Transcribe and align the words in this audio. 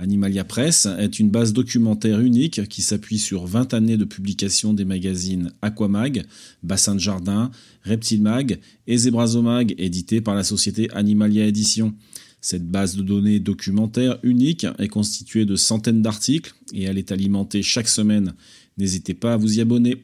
Animalia 0.00 0.44
Press 0.44 0.86
est 0.98 1.20
une 1.20 1.28
base 1.28 1.52
documentaire 1.52 2.20
unique 2.20 2.66
qui 2.68 2.80
s'appuie 2.80 3.18
sur 3.18 3.44
20 3.44 3.74
années 3.74 3.98
de 3.98 4.06
publication 4.06 4.72
des 4.72 4.86
magazines 4.86 5.52
Aquamag, 5.60 6.24
Bassin 6.62 6.94
de 6.94 7.00
Jardin, 7.00 7.50
Reptile 7.84 8.22
Mag 8.22 8.60
et 8.86 8.96
Zebrazomag, 8.96 9.74
édité 9.76 10.22
par 10.22 10.34
la 10.34 10.42
société 10.42 10.90
Animalia 10.92 11.44
Édition. 11.44 11.92
Cette 12.40 12.66
base 12.66 12.96
de 12.96 13.02
données 13.02 13.40
documentaire 13.40 14.18
unique 14.22 14.66
est 14.78 14.88
constituée 14.88 15.44
de 15.44 15.54
centaines 15.54 16.00
d'articles 16.00 16.54
et 16.72 16.84
elle 16.84 16.96
est 16.96 17.12
alimentée 17.12 17.62
chaque 17.62 17.88
semaine. 17.88 18.32
N'hésitez 18.78 19.12
pas 19.12 19.34
à 19.34 19.36
vous 19.36 19.58
y 19.58 19.60
abonner. 19.60 20.02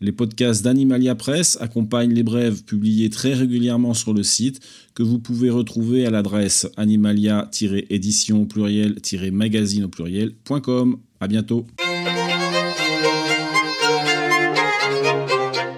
Les 0.00 0.12
podcasts 0.12 0.62
d'Animalia 0.62 1.14
Press 1.14 1.56
accompagnent 1.60 2.12
les 2.12 2.22
brèves 2.22 2.64
publiées 2.64 3.08
très 3.08 3.32
régulièrement 3.32 3.94
sur 3.94 4.12
le 4.12 4.22
site 4.22 4.60
que 4.94 5.02
vous 5.02 5.18
pouvez 5.18 5.48
retrouver 5.48 6.04
à 6.04 6.10
l'adresse 6.10 6.66
animalia-édition 6.76 8.44
pluriel-magazine 8.44 9.84
au 9.84 9.88
pluriel.com. 9.88 10.98
À 11.18 11.28
bientôt. 11.28 11.66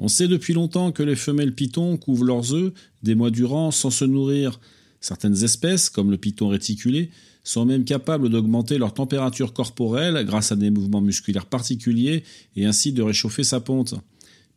On 0.01 0.09
sait 0.09 0.27
depuis 0.27 0.53
longtemps 0.53 0.91
que 0.91 1.05
les 1.05 1.15
femelles 1.15 1.55
pitons 1.55 1.97
couvent 1.97 2.25
leurs 2.25 2.55
œufs 2.55 2.73
des 3.05 3.15
mois 3.15 3.31
durant 3.31 3.71
sans 3.71 3.91
se 3.91 4.05
nourrir. 4.05 4.59
Certaines 5.01 5.45
espèces, 5.45 5.91
comme 5.91 6.11
le 6.11 6.17
python 6.17 6.49
réticulé, 6.49 7.11
sont 7.45 7.65
même 7.65 7.85
capables 7.85 8.29
d'augmenter 8.29 8.79
leur 8.79 8.93
température 8.93 9.53
corporelle 9.53 10.25
grâce 10.27 10.53
à 10.53 10.57
des 10.57 10.71
mouvements 10.71 11.01
musculaires 11.01 11.47
particuliers 11.47 12.25
et 12.57 12.67
ainsi 12.67 12.93
de 12.93 13.03
réchauffer 13.03 13.45
sa 13.45 13.61
ponte. 13.61 13.95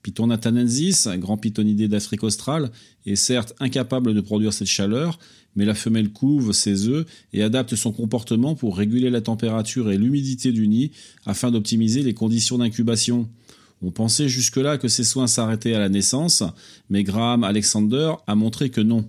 Python 0.03 0.27
nathanensis, 0.27 1.07
grand 1.17 1.37
pythonidé 1.37 1.87
d'Afrique 1.87 2.23
australe, 2.23 2.71
est 3.05 3.15
certes 3.15 3.53
incapable 3.59 4.13
de 4.13 4.21
produire 4.21 4.51
cette 4.51 4.67
chaleur, 4.67 5.19
mais 5.55 5.65
la 5.65 5.75
femelle 5.75 6.09
couve 6.09 6.53
ses 6.53 6.87
œufs 6.87 7.05
et 7.33 7.43
adapte 7.43 7.75
son 7.75 7.91
comportement 7.91 8.55
pour 8.55 8.77
réguler 8.77 9.09
la 9.09 9.21
température 9.21 9.91
et 9.91 9.97
l'humidité 9.97 10.51
du 10.51 10.67
nid 10.67 10.91
afin 11.25 11.51
d'optimiser 11.51 12.01
les 12.03 12.13
conditions 12.13 12.57
d'incubation. 12.57 13.29
On 13.83 13.91
pensait 13.91 14.29
jusque-là 14.29 14.77
que 14.77 14.87
ces 14.87 15.03
soins 15.03 15.27
s'arrêtaient 15.27 15.73
à 15.73 15.79
la 15.79 15.89
naissance, 15.89 16.43
mais 16.89 17.03
Graham 17.03 17.43
Alexander 17.43 18.13
a 18.27 18.35
montré 18.35 18.69
que 18.69 18.81
non. 18.81 19.07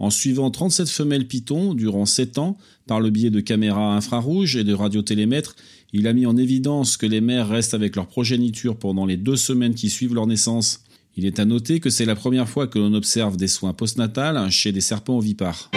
En 0.00 0.08
suivant 0.08 0.50
37 0.50 0.88
femelles 0.88 1.28
pitons 1.28 1.74
durant 1.74 2.06
7 2.06 2.38
ans, 2.38 2.56
par 2.86 3.00
le 3.00 3.10
biais 3.10 3.28
de 3.28 3.40
caméras 3.40 3.94
infrarouges 3.94 4.56
et 4.56 4.64
de 4.64 4.72
radiotélémètres, 4.72 5.54
il 5.92 6.06
a 6.06 6.14
mis 6.14 6.24
en 6.24 6.38
évidence 6.38 6.96
que 6.96 7.04
les 7.04 7.20
mères 7.20 7.48
restent 7.48 7.74
avec 7.74 7.96
leur 7.96 8.06
progéniture 8.06 8.76
pendant 8.76 9.04
les 9.04 9.18
deux 9.18 9.36
semaines 9.36 9.74
qui 9.74 9.90
suivent 9.90 10.14
leur 10.14 10.26
naissance. 10.26 10.84
Il 11.18 11.26
est 11.26 11.38
à 11.38 11.44
noter 11.44 11.80
que 11.80 11.90
c'est 11.90 12.06
la 12.06 12.16
première 12.16 12.48
fois 12.48 12.66
que 12.66 12.78
l'on 12.78 12.94
observe 12.94 13.36
des 13.36 13.46
soins 13.46 13.74
postnatals 13.74 14.50
chez 14.50 14.72
des 14.72 14.80
serpents 14.80 15.18
ovipares. 15.18 15.70